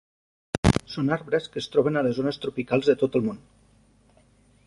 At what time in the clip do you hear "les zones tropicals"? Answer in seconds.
2.09-2.91